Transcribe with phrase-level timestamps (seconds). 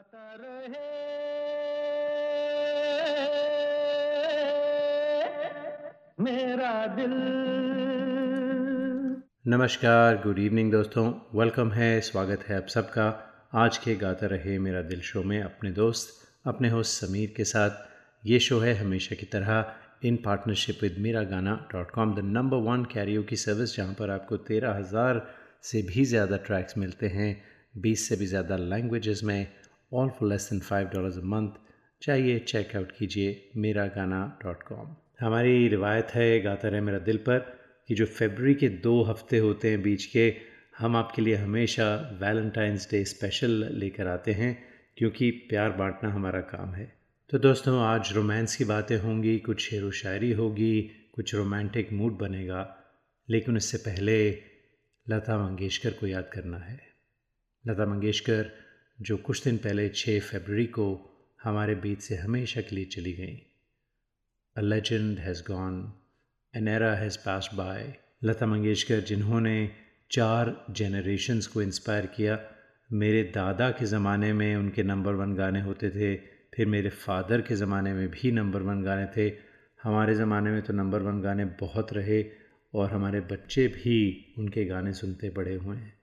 [0.00, 0.88] गाता रहे।
[6.24, 7.12] मेरा दिल।
[9.46, 13.08] नमस्कार गुड इवनिंग दोस्तों। वेलकम है, स्वागत है आप सबका।
[13.54, 16.08] आज के गाता रहे मेरा दिल शो में अपने दोस्त,
[16.46, 17.70] अपने होस्ट समीर के साथ।
[18.24, 19.52] ये शो है हमेशा की तरह
[20.04, 24.10] इन partnership with Mera Gana dot com the number one Cairo की सर्विस जहाँ पर
[24.10, 25.26] आपको तेरह हज़ार
[25.64, 27.32] से भी ज़्यादा ट्रैक्स मिलते हैं,
[27.78, 29.59] बीस से भी ज़्यादा लैंग्वेजेस में।
[29.92, 31.50] All for less than five dollars a month
[32.02, 37.38] चाहिए चेकआउट कीजिए मेरा गाना डॉट कॉम हमारी रिवायत है, गाता रहे मेरा दिल पर,
[37.88, 40.36] कि जो फेबररी के दो हफ़्ते होते हैं बीच के,
[40.78, 44.64] हम आपके लिए हमेशा वैलेंटाइंस डे स्पेशल लेकर आते हैं,
[44.96, 46.96] क्योंकि प्यार बांटना हमारा काम है।
[47.30, 52.18] तो दोस्तों, आज रोमांस की बातें होंगी, कुछ शेर व शायरी होगी, कुछ रोमांटिक मूड
[52.18, 52.76] बनेगा,
[53.30, 54.30] लेकिन उससे पहले
[55.08, 56.80] लता मंगेशकर को याद करना है।
[57.66, 58.69] लता मंगेशकर
[59.02, 61.10] जो कुछ दिन पहले 6 फरवरी को
[61.42, 63.46] हमारे बीच से हमेशा के लिए चली गई।
[64.56, 65.92] A legend has gone
[66.56, 69.70] an era has passed by Lata Mangeshkar, जिन्होंने
[70.10, 72.50] चार जनरेशन्स को इंस्पायर किया,
[72.92, 76.16] मेरे दादा के ज़माने में उनके नंबर वन गाने होते थे,
[76.54, 79.36] फिर मेरे फादर के ज़माने में भी नंबर वन गाने थे।
[79.82, 82.24] हमारे ज़माने में तो नंबर वन गाने बहुत रहे
[82.74, 86.00] और हमारे बच्चे भी उनके गाने सुनते बड़े हुए हैं।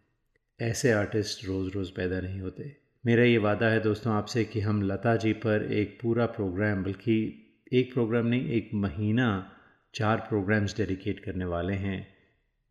[0.62, 4.82] ऐसे आर्टिस्ट रोज़ रोज़ पैदा नहीं होते। मेरा ये वादा है दोस्तों आपसे कि हम
[4.82, 9.52] लता जी पर एक पूरा प्रोग्राम, बल्कि एक प्रोग्राम नहीं, एक महीना,
[9.96, 12.08] चार प्रोग्राम्स डेडिकेट करने वाले हैं।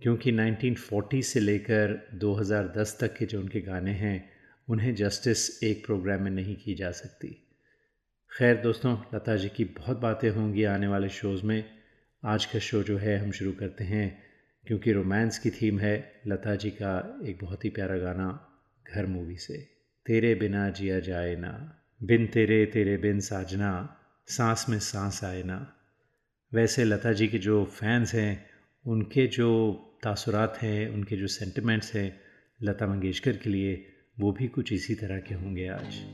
[0.02, 4.30] क्योंकि 1940 से लेकर 2010 तक के जो उनके गाने हैं,
[4.68, 7.48] उन्हें जस्टिस एक प्रोग्राम में नहीं की जा सकती।
[8.38, 11.64] खैर दोस्तों, लता जी की बहुत बातें होंगी आने वाले शोज़ में।
[12.24, 14.22] आज का शो जो है, हम शुरू करते हैं,
[14.66, 18.58] क्योंकि रोमांस की थीम है लता जी का एक बहुत ही प्यारा गाना,
[18.94, 19.75] घर मूवी से।
[20.06, 25.76] तेरे बिना जिया जाए ना। बिन तेरे तेरे बिन साजना। सांस में सांस आए ना।
[26.54, 28.50] वैसे लता जी के जो फैंस हैं,
[28.86, 29.72] उनके जो
[30.02, 32.20] तासुरात हैं, उनके जो सेंटिमेंट्स हैं,
[32.62, 36.04] लता मंगेशकर के लिए वो भी कुछ इसी तरह के होंगे आज।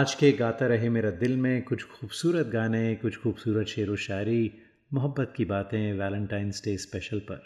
[0.00, 4.52] आज के गाता रहे मेरा दिल में कुछ खूबसूरत गाने, कुछ खूबसूरत शेर व शायरी,
[4.94, 7.36] मोहब्बत की बातें वैलेंटाइंस डे स्पेशल पर।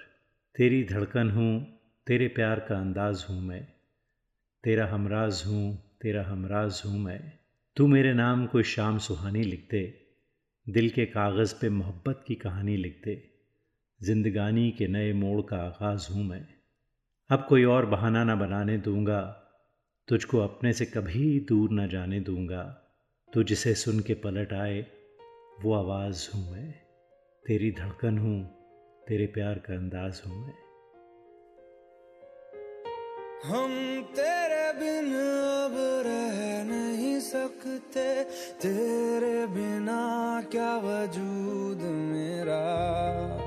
[0.56, 3.68] तेरी धड़कन हूँ, तेरे प्यार का अंदाज हूँ मैं।
[4.64, 7.32] तेरा हमराज हूँ, तेरा हमराज हूँ मैं।
[7.76, 10.06] तू मेरे नाम कोई शाम सुहानी लिख दे।
[10.68, 13.30] दिल के कागज़ पे मोहब्बत की कहानी लिख दे।
[14.02, 16.46] जिंदगानी के नए मोड़ का आगाज़ हूँ मैं।
[17.30, 19.40] अब कोई और बहाना ना बनाने दूँगा।
[20.08, 22.62] तुझको अपने से कभी दूर न जाने दूँगा।
[23.32, 24.86] तू जिसे सुन के पलट आए,
[25.62, 26.72] वो आवाज़ हूँ मैं।
[27.46, 28.44] तेरी धड़कन हूँ,
[29.08, 30.54] तेरे प्यार का अंदाज हूँ मैं।
[33.44, 35.74] हम तेरे बिन अब
[36.06, 38.24] रह नहीं सकते।
[38.60, 43.43] तेरे बिना क्या वजूद मेरा?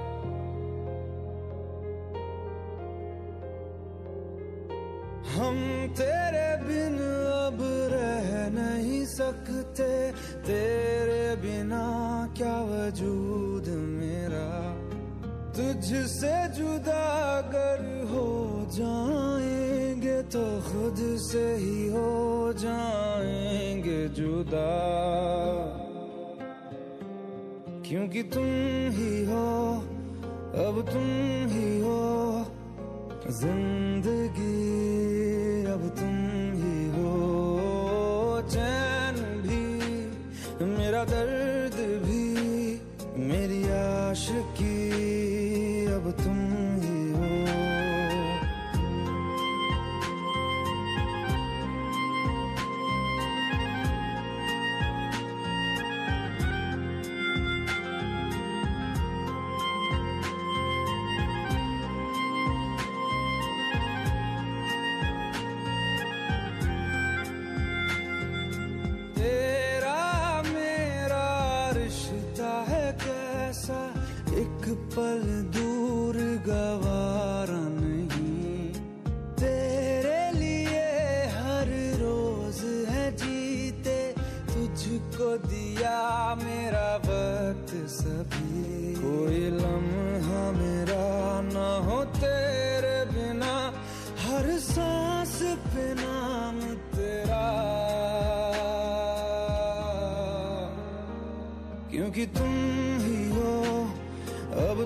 [5.38, 5.58] हम
[5.98, 6.96] तेरे बिन
[7.48, 7.58] अब
[7.94, 10.12] रह नहीं सकते।
[10.42, 11.86] तेरे बिना
[12.38, 14.48] क्या वजूद मेरा?
[15.52, 17.04] तुझसे जुदा
[17.38, 18.28] अगर हो
[18.72, 22.10] जाएँगे तो खुद से ही हो
[22.58, 24.72] जाएँगे जुदा।
[27.88, 28.46] क्योंकि तुम
[28.92, 29.48] ही हो,
[30.68, 31.08] अब तुम
[31.50, 31.98] ही हो।
[33.30, 34.47] ज़िंदगी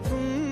[0.09, 0.50] तुम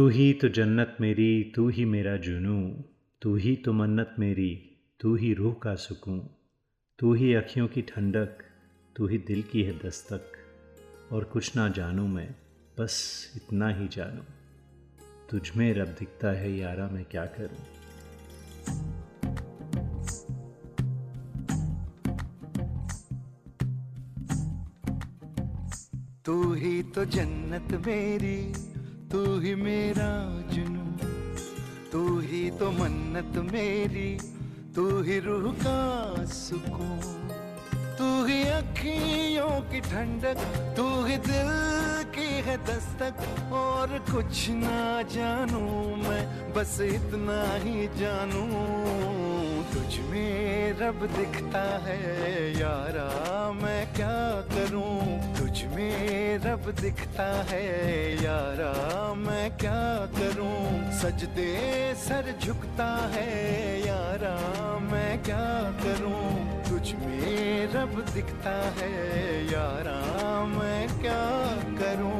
[0.00, 2.84] तू ही तो जन्नत मेरी, तू ही मेरा जुनू।
[3.22, 6.22] तू ही तो मन्नत मेरी, तू ही रूह का सुकून।
[6.98, 8.38] तू ही अखियों की ठंडक,
[8.96, 10.32] तू ही दिल की है दस्तक।
[11.12, 12.34] और कुछ ना जानू मैं,
[12.78, 14.22] बस इतना ही जानू।
[15.30, 17.66] तुझ में रब दिखता है, यारा मैं क्या करूँ?
[26.24, 28.69] तू ही तो जन्नत मेरी
[29.12, 30.10] तू ही मेरा
[30.52, 30.80] जुनू
[31.92, 34.10] तू ही तो मन्नत मेरी,
[34.74, 37.00] तू ही रूह का सुकून,
[37.98, 40.44] तू ही अखियों की ठंडक,
[40.76, 41.50] तू ही दिल
[42.14, 45.60] की है दस्तक, और कुछ ना जानू
[46.06, 48.46] मैं, बस इतना ही जानू।
[49.74, 52.00] तुझ में रब दिखता है,
[52.60, 53.10] यारा
[53.52, 54.18] मैं क्या
[54.54, 55.39] करूँ?
[55.70, 57.64] में रब दिखता है,
[58.24, 58.72] यारा
[59.14, 59.82] मैं क्या
[60.18, 60.90] करूँ?
[61.00, 63.28] सजदे सर झुकता है,
[63.86, 64.36] यारा
[64.82, 65.48] मैं क्या
[65.82, 66.22] करूँ?
[66.68, 68.92] तुझ में रब दिखता है,
[69.52, 69.98] यारा
[70.46, 71.22] मैं क्या
[71.80, 72.19] करूँ?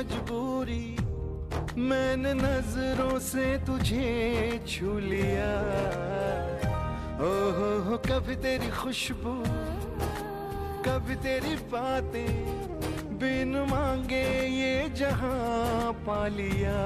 [0.00, 0.96] मजबूरी,
[1.76, 5.50] मैंने नज़रों से तुझे छू लिया।
[7.20, 9.34] ओ हो हो, कभी तेरी खुशबू,
[10.88, 12.32] कभी तेरी बातें,
[13.20, 16.80] बिन मांगे ये जहाँ पा लिया।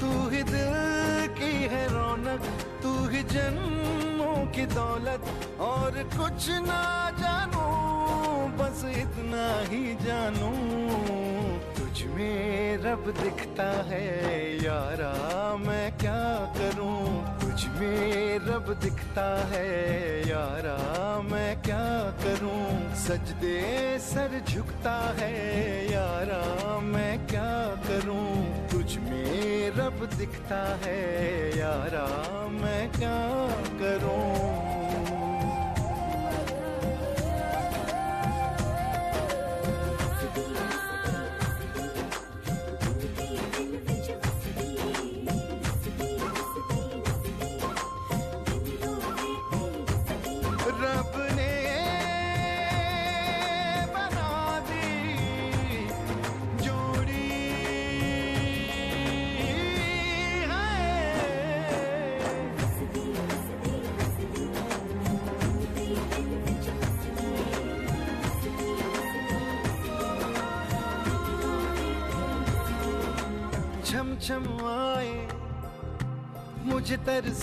[0.00, 0.74] तू ही दिल
[1.38, 2.42] की है रौनक,
[2.82, 5.30] तू ही जन्मों की दौलत,
[5.62, 6.82] और कुछ ना
[7.22, 7.93] जानू
[8.58, 10.50] बस इतना ही जानू।
[11.74, 14.04] तुझ में रब दिखता है,
[14.64, 17.24] यारा मैं क्या करूँ?
[17.40, 20.78] तुझ में रब दिखता है, यारा
[21.20, 21.86] मैं क्या
[22.24, 22.94] करूँ?
[22.94, 25.34] सजदे सर झुकता है,
[25.92, 27.52] यारा मैं क्या
[27.88, 28.44] करूँ?
[28.68, 32.06] तुझ में रब दिखता है, यारा
[32.48, 33.20] मैं क्या
[33.82, 34.83] करूँ?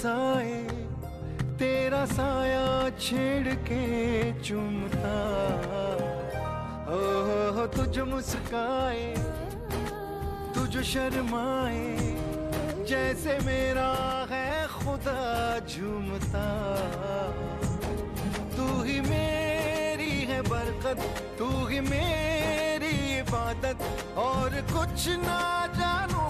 [0.01, 3.86] तरसाए तेरा साया छेड़ के
[4.41, 5.17] चुमता
[6.89, 9.05] ओ तुझ मुस्काए,
[10.55, 11.86] तुझ शर्माए,
[12.89, 13.91] जैसे मेरा
[14.31, 15.22] है खुदा
[15.70, 16.48] झूमता।
[18.58, 21.05] तू ही मेरी है बरकत,
[21.39, 23.86] तू ही मेरी इबादत,
[24.17, 25.41] और कुछ ना
[25.77, 26.25] जानू,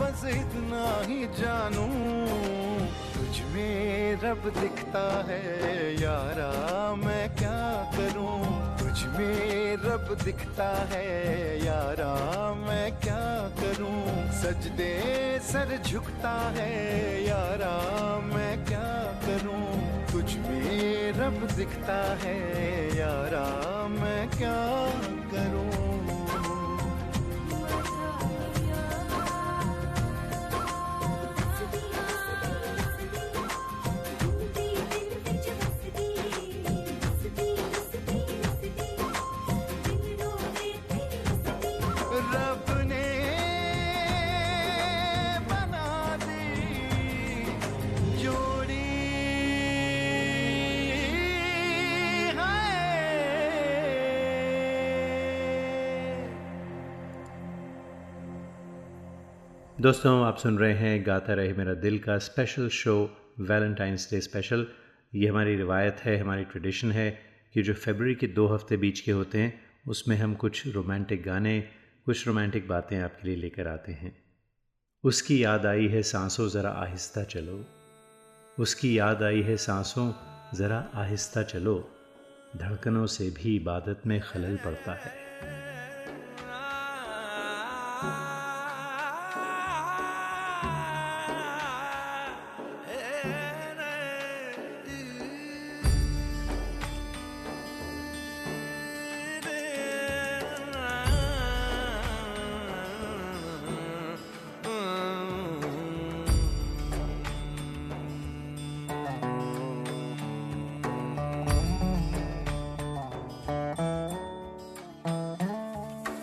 [0.00, 1.88] बस इतना ही जानू।
[3.32, 5.40] तुझ में रब दिखता है,
[6.02, 6.48] यारा
[6.94, 7.60] मैं क्या
[7.94, 8.34] करूँ?
[8.78, 11.06] तुझ में रब दिखता है,
[11.64, 12.12] यारा
[12.54, 13.24] मैं क्या
[13.60, 14.02] करूँ?
[14.32, 14.92] सजदे
[15.42, 16.68] सर झुकता है,
[17.24, 17.72] यारा
[18.34, 18.92] मैं क्या
[19.24, 19.64] करूँ?
[20.12, 22.38] तुझ में रब दिखता है,
[22.98, 23.48] यारा
[23.88, 24.60] मैं क्या
[25.32, 25.91] करूँ?
[59.82, 64.66] दोस्तों, आप सुन रहे हैं गाता रहे मेरा दिल का special show valentine's day special
[65.14, 67.18] ये हमारी रिवायत है, हमारी ट्रेडिशन है
[67.54, 71.60] कि जो फेबररी के दो हफ़्ते बीच के होते हैं, उसमें हम कुछ रोमांटिक गाने,
[72.04, 74.24] कुछ रोमांटिक बातें आपके लिए लेकर आते हैं।
[75.04, 77.66] उसकी याद आई है, सांसों ज़रा आहिस्ता चलो।
[78.58, 80.12] उसकी याद आई है, सांसों
[80.54, 81.90] ज़रा आहिस्ता चलो।
[82.56, 85.12] धड़कनों से भी इबादत में खलल पड़ता है।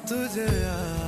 [0.10, 0.99] tudo errado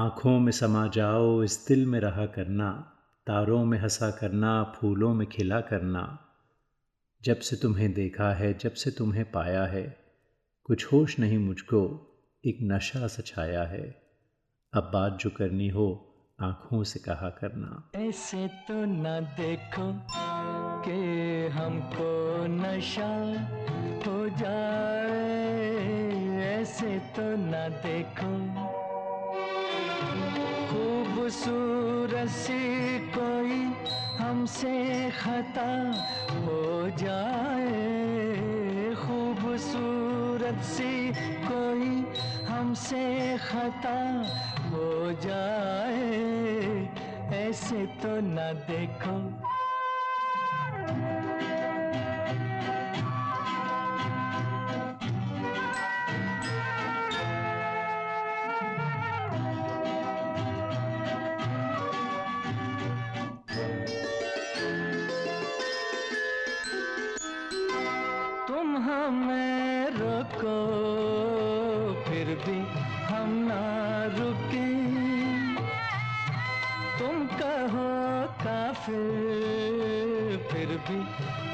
[0.00, 2.92] आँखों में समा जाओ, इस दिल में रहा करना,
[3.26, 6.18] तारों में हंसा करना, फूलों में खिला करना।
[7.22, 9.98] जब से तुम्हें देखा है, जब से तुम्हें पाया है,
[10.64, 12.06] कुछ होश नहीं मुझको,
[12.46, 14.02] एक नशा सछाया है।
[14.74, 19.04] अब बात जो करनी हो, आँखों से कहा करना। ऐसे तो न
[19.40, 20.00] देखो
[20.84, 21.00] कि
[21.52, 23.30] हमको नशा
[24.06, 25.20] हो जाए।
[26.38, 27.52] ऐसे तो न
[27.86, 28.79] देखो
[30.70, 33.60] खूबसूरत सी कोई
[34.18, 35.70] हमसे खता
[36.44, 37.74] हो जाए।
[38.94, 41.12] खूबसूरत सी
[41.48, 42.04] कोई
[42.48, 43.98] हमसे खता
[44.70, 46.88] हो जाए।
[47.40, 49.39] ऐसे तो न देखो
[70.34, 72.58] को, फिर भी
[73.14, 74.68] हम ना रुके।
[76.98, 81.06] तुम कहो काफिर, फिर भी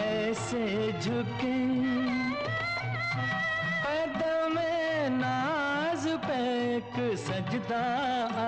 [0.02, 1.86] ऐसे झुके।
[4.48, 7.82] में नाज पे सजदा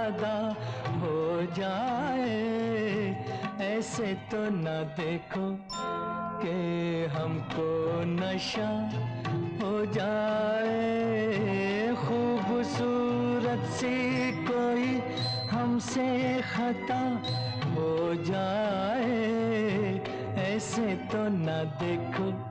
[0.04, 0.56] अदा
[0.98, 3.26] हो जाए।
[3.60, 5.58] ऐसे तो ना देखो
[6.42, 8.90] के हमको नशा
[9.94, 10.84] जाए
[12.02, 13.96] खूबसूरत सी
[14.48, 14.90] कोई
[15.50, 16.08] हमसे
[16.52, 17.00] खता
[17.72, 19.16] हो जाए
[20.48, 22.47] ऐसे तो न देखो।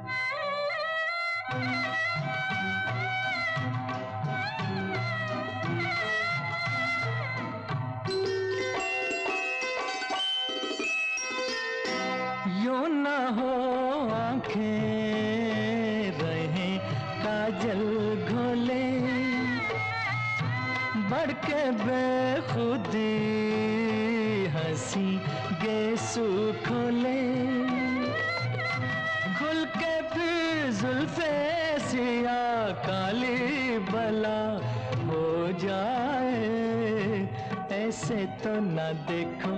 [38.93, 39.53] देखो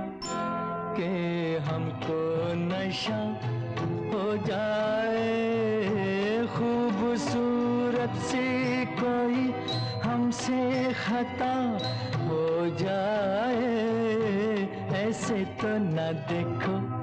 [0.97, 1.11] के
[1.59, 2.19] हमको
[2.53, 3.21] नशा
[4.11, 5.27] हो जाए।
[6.47, 9.41] खूबसूरत से कोई
[10.03, 11.53] हमसे खता
[12.27, 13.67] हो जाए।
[15.03, 16.98] ऐसे तो ना देखो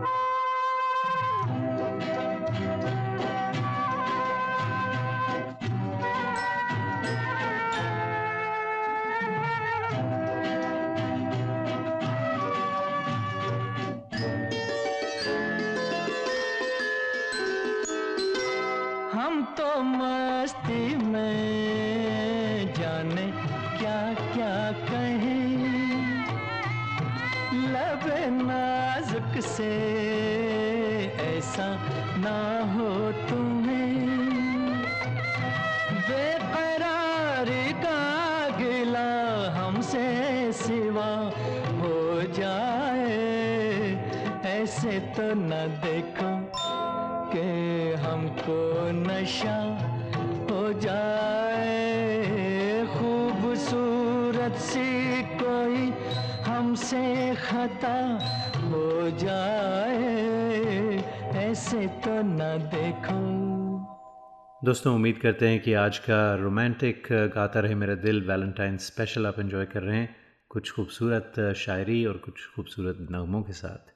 [64.66, 69.38] दोस्तों, उम्मीद करते हैं कि आज का रोमांटिक गाता रहे मेरा दिल, वैलेंटाइन स्पेशल आप
[69.38, 70.16] एंजॉय कर रहे हैं
[70.50, 73.92] कुछ खूबसूरत शायरी और कुछ खूबसूरत नगमों के साथ।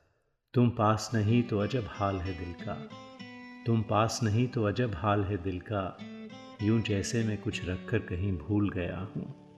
[0.55, 2.75] तुम पास नहीं तो अजब हाल है दिल का।
[3.67, 5.83] तुम पास नहीं तो अजब हाल है दिल का।
[6.63, 9.50] यूँ जैसे मैं कुछ रख कर कहीं भूल गया हूँ।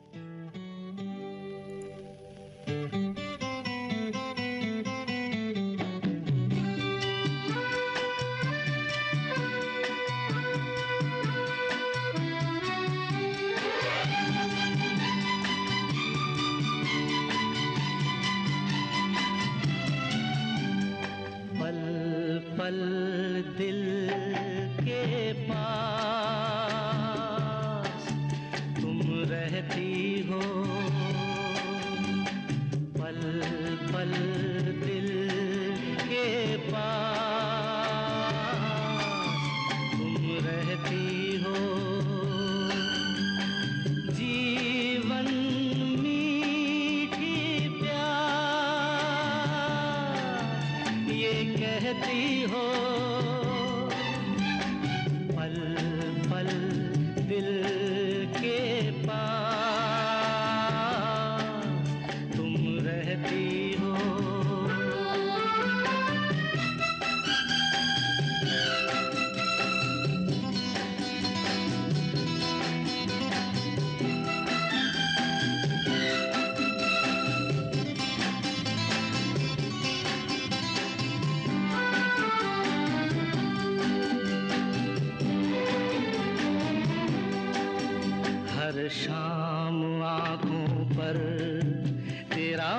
[92.34, 92.72] तेरा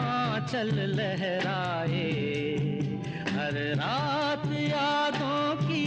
[0.51, 2.09] चल लहराए,
[3.29, 5.85] हर रात यादों की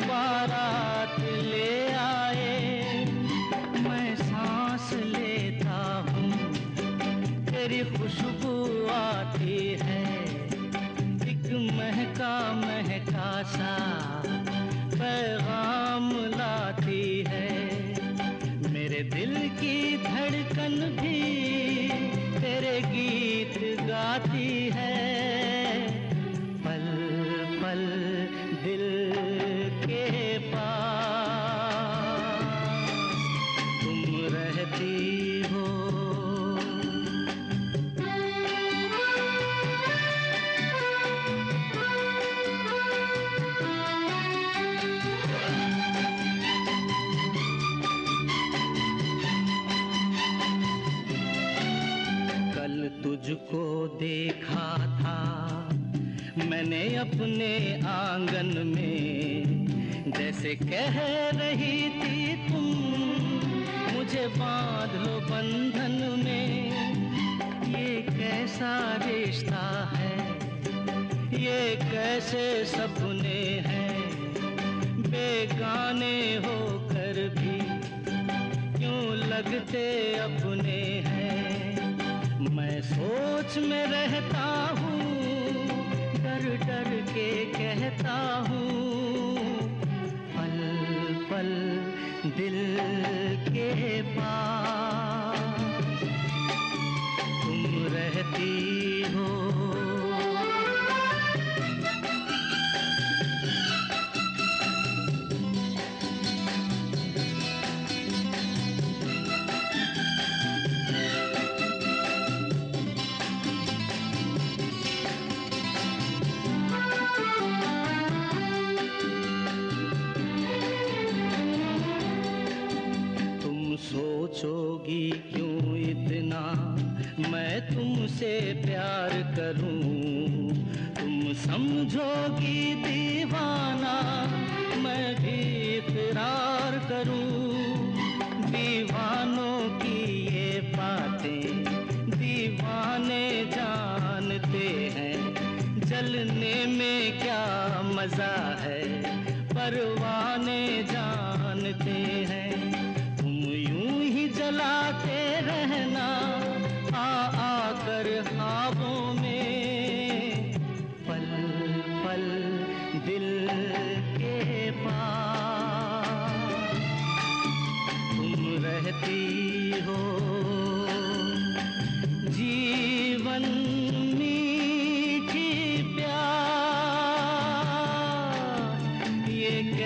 [0.00, 3.04] बारात ले आए।
[3.88, 6.32] मैं सांस लेता हूँ,
[7.46, 8.54] तेरी खुशबू
[8.88, 10.02] आती है।
[11.30, 13.76] एक महका महका सा
[14.94, 17.52] पैगाम लाती है।
[18.72, 21.43] मेरे दिल की धड़कन भी
[54.04, 55.18] देखा था।
[56.44, 59.44] मैंने अपने आँगन में
[60.18, 60.98] जैसे कह
[61.30, 62.66] रही थी तुम,
[63.94, 66.70] मुझे बाँध लो बंधन में।
[67.78, 70.18] ये कैसा रिश्ता है?
[71.42, 74.00] ये कैसे सपने हैं?
[75.02, 77.58] बेगाने होकर भी
[78.78, 81.23] क्यों लगते अपने हैं?
[82.50, 84.44] मैं सोच में रहता
[84.80, 84.98] हूँ,
[86.24, 88.16] डर डर के कहता
[88.48, 89.68] हूँ,
[90.34, 90.56] पल
[91.30, 91.50] पल
[92.36, 92.58] दिल
[93.48, 95.62] के पास।
[97.42, 99.53] तुम रहती सोचोगी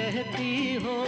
[0.08, 1.04] ये कहती हो।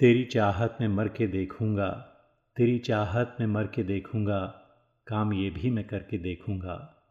[0.00, 1.88] तेरी चाहत में मर के देखूँगा,
[2.56, 4.46] तेरी चाहत में मर के देखूँगा,
[5.06, 7.02] काम ये भी मैं करके देखूँगा।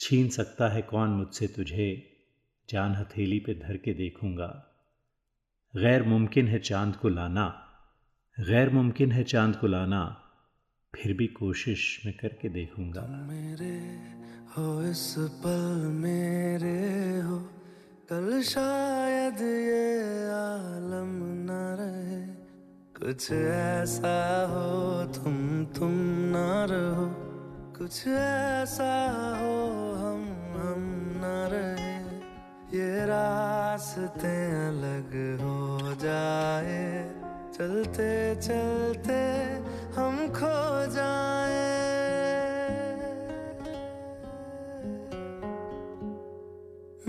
[0.00, 2.09] छीन सकता है कौन मुझसे तुझे?
[2.70, 4.66] जान हथेली पे धर के देखूँगा।
[5.76, 7.66] गैर मुमकिन है चाँद को लाना।
[8.40, 10.22] गैर मुमकिन है चाँद को लाना।
[10.94, 13.78] फिर भी कोशिश मैं करके देखूँगा। मेरे
[14.50, 17.38] हो, इस पल मेरे हो।
[18.10, 22.34] कल शायद ये आलम न रहे।
[23.04, 27.14] कुछ ऐसा हो, तुम तुम ना रहो।
[27.78, 30.24] कुछ ऐसा हो, हम
[30.60, 30.80] हम
[31.20, 31.79] ना रहे।
[32.74, 34.34] ये रास्ते
[34.68, 37.10] अलग हो जाए।
[37.58, 39.18] चलते चलते
[39.96, 41.66] हम खो जाए।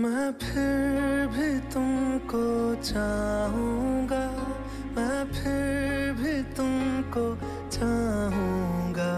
[0.00, 4.26] मैं फिर भी तुमको चाहूँगा।
[4.96, 7.24] मैं फिर भी तुमको
[7.70, 9.12] चाहूँगा।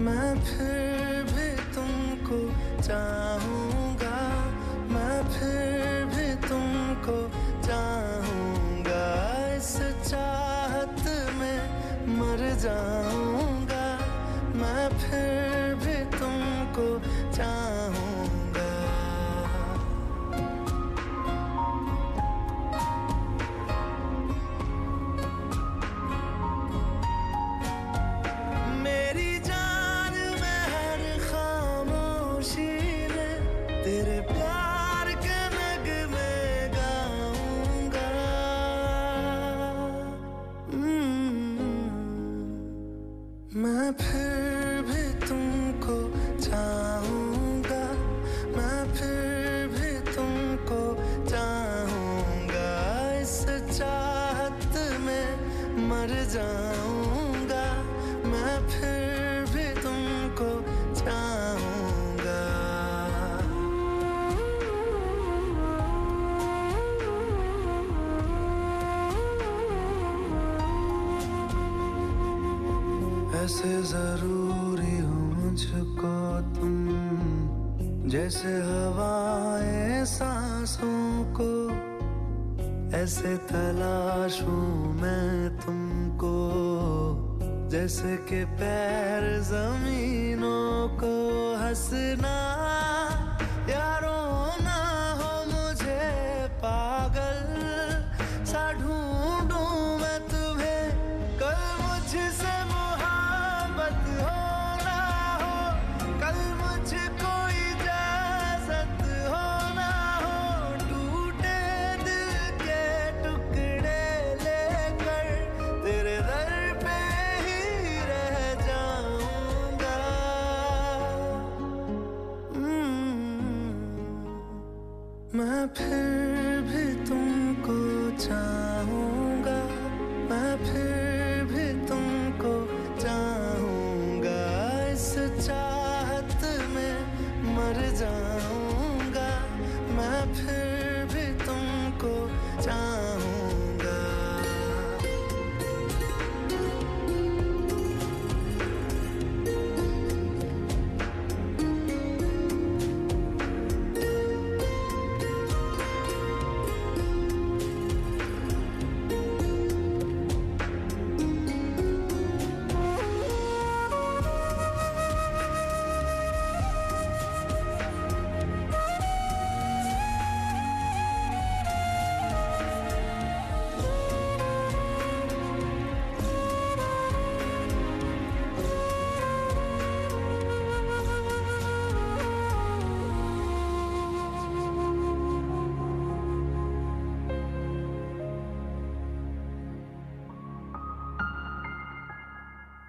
[0.00, 2.40] मैं फिर भी तुमको
[2.82, 3.33] चाहूँगा।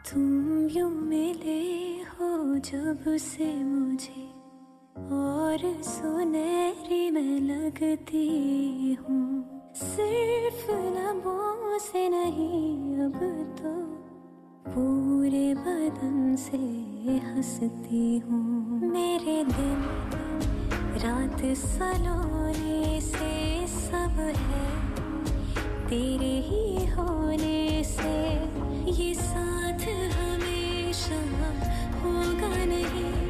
[0.06, 1.62] तुम यूँ मिले
[2.08, 2.28] हो
[2.66, 4.26] जब से मुझे
[5.16, 8.28] और सुनहरी मैं लगती
[9.02, 13.18] हूँ। सिर्फ़ लबों से नहीं, अब
[13.60, 13.74] तो
[14.70, 16.62] पूरे बदन से
[17.26, 19.84] हंसती हूँ। मेरे दिन
[21.06, 23.34] रात सलोने से
[23.70, 24.70] सब है,
[25.90, 27.55] तेरे ही होने
[31.06, 33.25] हमेशा होगा नहीं।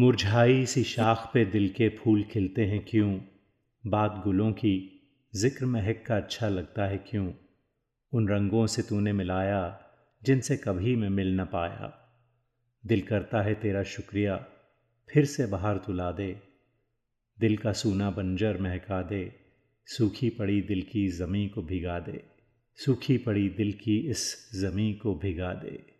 [0.00, 3.20] मुरझाई सी शाख पे दिल के फूल खिलते हैं क्यों?
[3.86, 5.00] बात गुलों की,
[5.34, 7.32] ज़िक्र महक का अच्छा लगता है क्यों?
[8.12, 9.80] उन रंगों से तूने मिलाया,
[10.22, 12.12] जिनसे कभी मैं मिल न पाया।
[12.86, 14.46] दिल करता है तेरा शुक्रिया,
[15.12, 16.42] फिर से बाहर तुला दे।
[17.40, 19.32] दिल का सूना बंजर महका दे,
[19.86, 22.24] सूखी पड़ी दिल की ज़मी को भिगा दे।
[22.76, 25.99] सूखी पड़ी दिल की इस ज़मी को भिगा दे।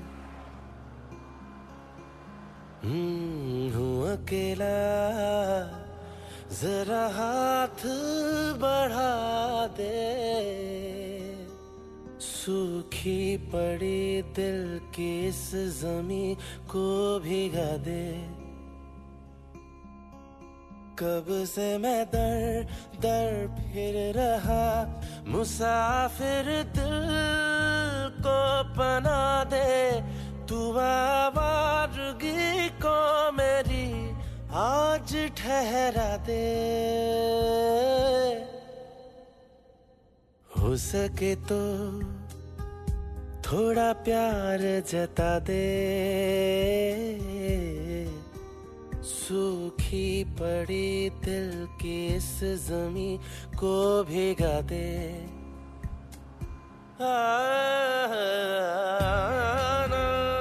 [2.85, 4.75] हूँ अकेला।
[6.61, 7.85] जरा हाथ
[8.57, 10.21] बढ़ा दे।
[12.19, 16.35] सूखी पड़ी दिल की इस जमी
[16.69, 18.41] को भिगा दे।
[20.99, 22.63] कब से मैं दर
[22.95, 27.07] दर फिर रहा, मुसाफिर दिल
[28.21, 30.01] को पना दे।
[30.47, 31.90] तू मेरी
[34.51, 36.39] आज ठहरा दे
[40.49, 41.59] हो सके तो
[43.47, 44.59] थोड़ा प्यार
[44.91, 45.63] जता दे
[49.11, 53.17] सूखी पड़ी दिल की इस जमी
[53.59, 54.87] को भिगा दे
[59.79, 60.40] मुरझाई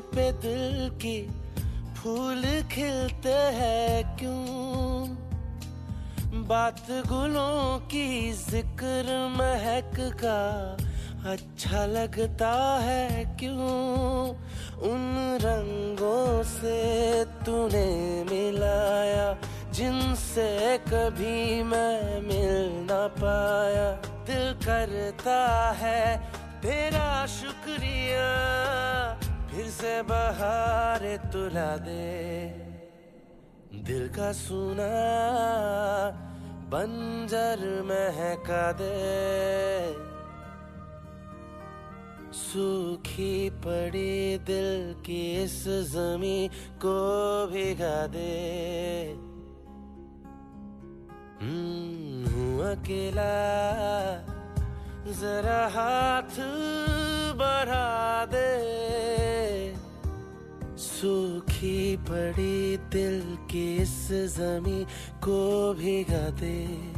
[0.00, 1.30] पे दिल की
[1.94, 5.08] फूल खिलते हैं क्यों?
[6.48, 10.76] बात गुलों की ज़िक्र महक का
[11.30, 14.28] अच्छा लगता है क्यों?
[14.90, 19.38] उन रंगों से तूने मिलाया,
[19.72, 23.92] जिनसे कभी मैं मिल ना पाया।
[24.26, 26.16] दिल करता है
[26.62, 28.24] तेरा शुक्रिया।
[29.54, 32.48] फिर से बहार तुला दे।
[33.78, 34.88] दिल का सुना
[36.66, 39.92] बंजर महका दे।
[42.32, 46.98] सूखी पड़ी दिल की इस जमी को
[47.46, 49.12] भिगा दे।
[51.42, 53.34] हम्म, हूँ अकेला
[55.06, 56.36] जरा हाथ
[57.36, 59.23] बढ़ा दे।
[61.04, 64.84] सूखी पड़ी दिल की इस जमी
[65.24, 66.93] को भिगा दे।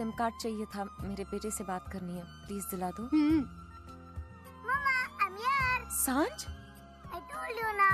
[0.00, 3.04] सिम कार्ड चाहिए था मेरे बेटे से बात करनी है प्लीज़ दिला दो।
[5.40, 5.80] here.
[5.96, 6.36] साँझ?
[7.16, 7.88] I told you ना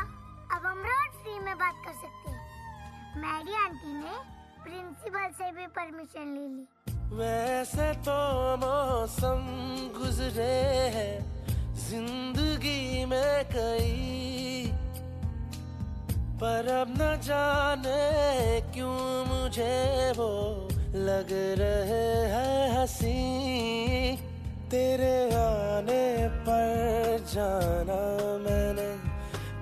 [0.57, 4.15] अब हम रोड फ्री में बात कर सकते हैं। मैडी आंटी ने
[4.63, 6.65] प्रिंसिपल से भी परमिशन ले ली।
[7.17, 8.17] वैसे तो
[8.57, 9.43] मौसम
[9.99, 10.55] गुजरे
[10.97, 14.71] हैं ज़िंदगी में कई।
[16.41, 18.97] पर अब न जाने क्यों
[19.27, 20.33] मुझे वो
[20.97, 24.17] लग रहे हैं हसी
[24.71, 26.07] तेरे आने
[26.47, 28.01] पर जाना
[28.45, 28.89] मैंने।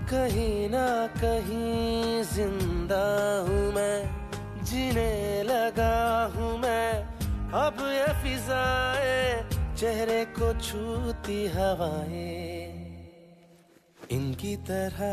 [0.06, 3.06] कहीं ना कहीं ज़िंदा
[3.48, 3.98] हूँ मैं,
[4.64, 5.96] जीने लगा
[6.36, 6.92] हूँ मैं।
[7.56, 12.72] अब ये फिजाएँ चेहरे को छूती हवाएँ।
[14.10, 15.12] इनकी तरह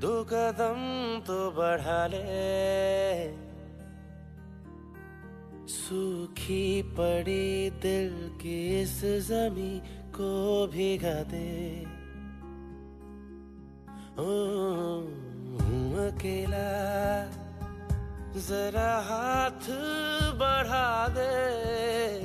[0.00, 0.80] दो कदम
[1.26, 3.47] तो बढ़ा ले।
[5.88, 9.78] सूखी पड़ी दिल की इस जमी
[10.10, 11.84] को भिगा दे।
[14.18, 16.68] हूँ अकेला,
[18.36, 19.70] जरा हाथ
[20.34, 22.20] बढ़ा दे।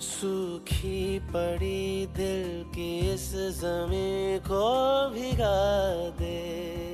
[0.00, 4.64] सूखी पड़ी दिल की इस जमी को
[5.10, 6.87] भिगा दे।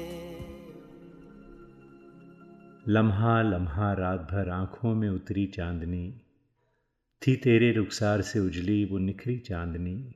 [2.89, 6.20] लम्हा लम्हा रात भर आँखों में उतरी चांदनी।
[7.22, 10.14] थी तेरे रुखसार से उजली वो निखरी चांदनी।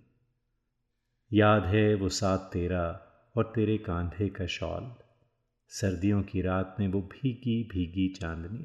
[1.32, 3.02] याद है वो साथ तेरा
[3.36, 4.94] और तेरे कांधे का शॉल।
[5.68, 8.64] सर्दियों की रात में वो भीगी भीगी चांदनी।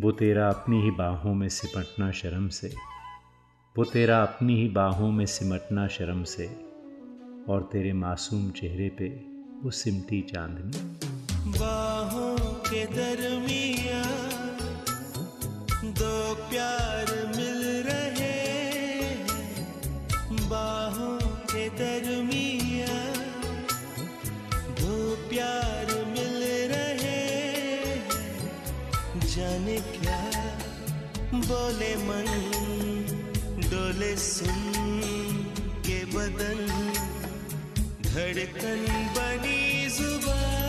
[0.00, 2.74] वो तेरा अपनी ही बाहों में सिमटना शर्म से।
[3.78, 6.46] वो तेरा अपनी ही बाहों में सिमटना शर्म से।
[7.48, 9.08] और तेरे मासूम चेहरे पे
[9.64, 11.07] वो सिमटी चांदनी।
[11.46, 12.36] बाहों
[12.68, 14.02] के दरमिया
[15.98, 16.14] दो
[16.50, 18.36] प्यार मिल रहे
[20.50, 21.16] बाहों
[21.52, 22.96] के दरमिया
[24.80, 24.96] दो
[25.28, 26.38] प्यार मिल
[26.72, 27.22] रहे
[29.34, 30.20] जाने क्या
[31.32, 32.28] बोले मन,
[33.70, 35.00] डोले सुन
[35.86, 36.66] के बदन,
[38.06, 38.86] धड़कन
[39.16, 40.67] बनी ज़ुबान।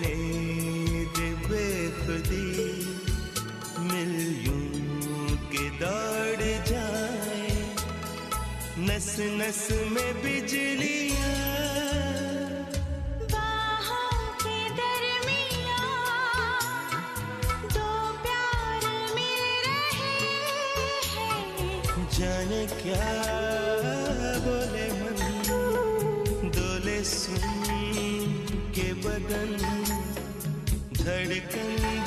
[0.00, 2.46] बढ़ने दे बेखुदी
[3.88, 4.12] मिल
[4.44, 7.48] यूँ के दौड़ जाए।
[8.86, 11.34] नस नस में बिजलियाँ।
[13.32, 15.90] बाहों के दरमियाँ
[17.76, 17.90] दो
[18.22, 20.14] प्यार मिल रहे
[21.12, 23.39] हैं। जाने क्या
[31.48, 31.99] धड़कन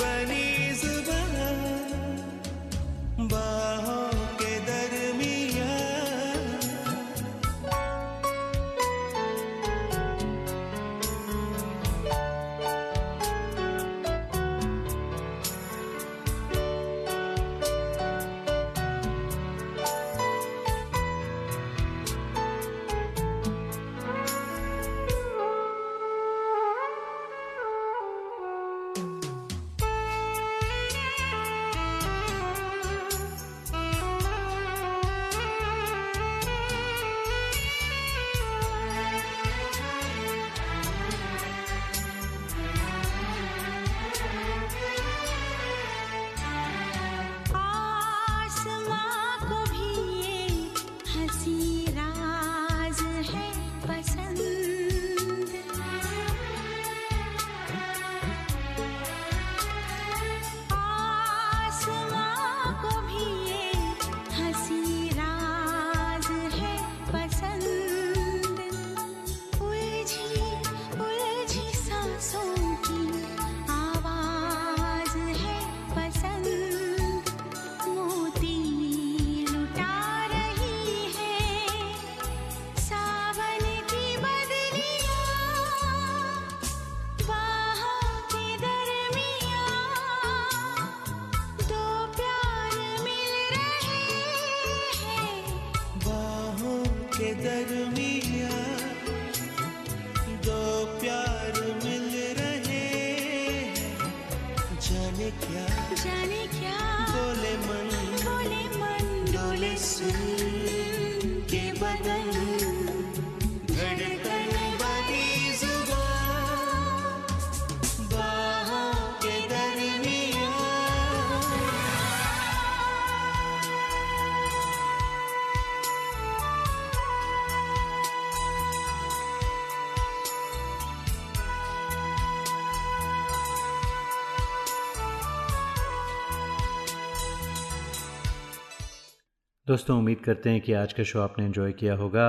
[139.74, 142.26] दोस्तों, उम्मीद करते हैं कि आज का शो आपने इन्जॉय किया होगा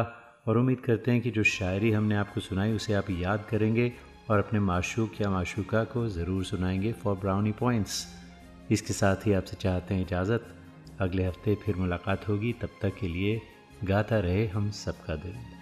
[0.49, 3.93] और उम्मीद करते हैं कि जो शायरी हमने आपको सुनाई, उसे आप याद करेंगे
[4.31, 8.07] और अपने माशूक या माशूका को ज़रूर सुनाएँगे फॉर ब्राउनी पॉइंट्स
[8.71, 10.47] इसके साथ ही आपसे चाहते हैं इजाज़त।
[11.01, 13.41] अगले हफ़्ते फिर मुलाकात होगी। तब तक के लिए
[13.85, 15.54] गाता रहे हम सबका दिल।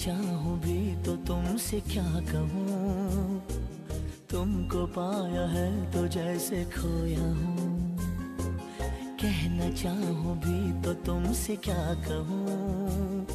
[0.00, 3.42] चाहूँ भी तो तुमसे क्या कहूँ?
[4.30, 7.98] तुमको पाया है तो जैसे खोया हूँ।
[9.22, 13.26] कहना चाहूँ भी तो तुमसे क्या कहूँ?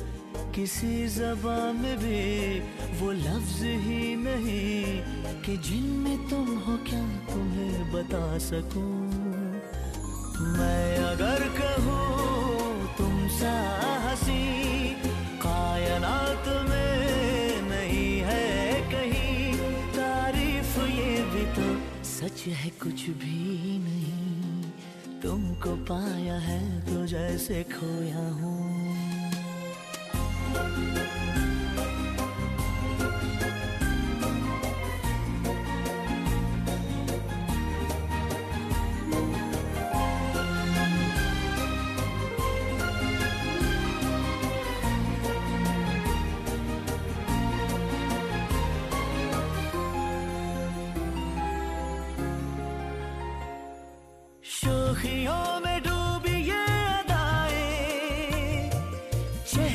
[0.55, 2.59] किसी जबान में भी
[2.99, 5.01] वो लफ्ज ही नहीं
[5.41, 8.95] कि जिनमें तुम हो क्या तुम्हें बता सकूँ?
[10.57, 11.04] मैं
[22.51, 24.61] है कुछ भी नहीं।
[25.21, 28.64] तुमको पाया है तो जैसे खोया हूँ।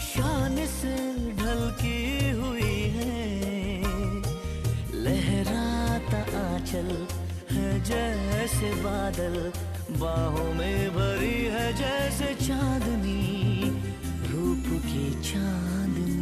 [0.00, 0.96] शान से
[1.36, 3.82] ढलकी हुई है।
[4.94, 7.06] लहराता आंचल
[7.50, 9.52] है जैसे बादल,
[9.98, 13.70] बाहों में भरी है जैसे चांदनी,
[14.32, 16.17] रूप की चांदनी।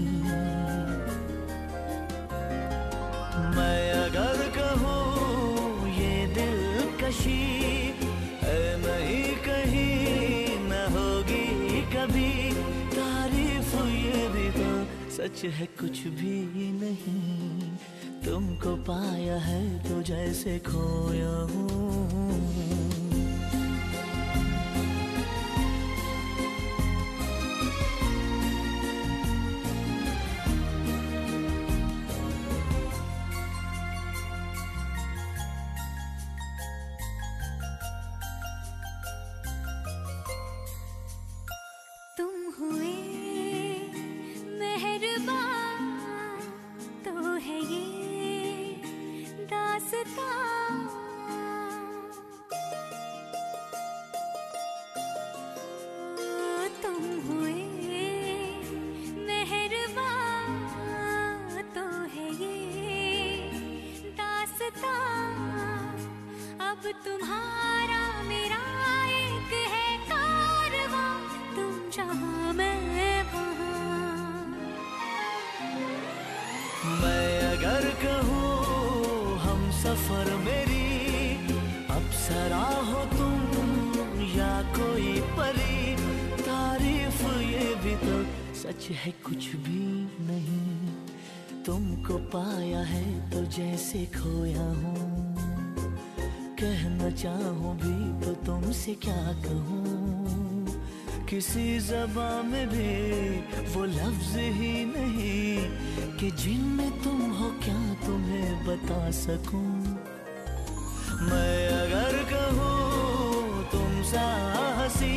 [3.57, 6.61] मैं अगर कहूँ ये दिल
[7.01, 7.41] कशी,
[8.43, 12.33] है नहीं कहीं न होगी कभी।
[12.93, 14.71] तारीफ़ ये भी तो
[15.17, 16.37] सच है, कुछ भी
[16.81, 17.77] नहीं।
[18.25, 22.76] तुमको पाया है तो जैसे खोया हूँ।
[67.05, 68.63] तुम्हारा मेरा
[69.11, 71.15] एक है कारवां,
[71.57, 74.45] तुम जहाँ मैं वहाँ।
[77.01, 80.87] मैं अगर कहूँ, हम सफ़र मेरी,
[81.97, 83.35] अप्सरा हो तुम
[84.37, 85.79] या कोई परी,
[86.43, 88.17] तारीफ़ ये भी तो
[88.63, 89.85] सच है कुछ भी
[90.29, 94.96] नहीं। तुमको पाया है तो जैसे खोया हूँ
[97.17, 100.67] चाहूँ भी तो तुमसे क्या कहूँ?
[101.29, 102.93] किसी जबा में भी
[103.73, 105.57] वो लफ्ज ही नहीं
[106.19, 109.73] कि जिनमें तुम हो क्या तुम्हें बता सकूँ?
[111.23, 115.17] मैं अगर कहूँ तुम साहसी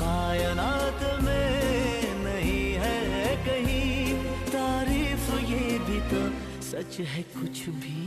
[0.00, 4.14] कायनात में नहीं है कहीं,
[4.48, 6.22] तारीफ़ ये भी तो
[6.66, 8.05] सच है कुछ भी।